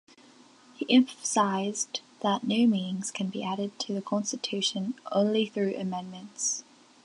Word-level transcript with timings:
He 0.73 0.87
emphasized 0.91 1.99
that 2.21 2.43
new 2.43 2.67
meanings 2.67 3.11
can 3.11 3.27
be 3.27 3.43
added 3.43 3.77
to 3.81 3.93
the 3.93 4.01
Constitution 4.01 4.95
only 5.11 5.45
through 5.45 5.75
amendments. 5.75 6.63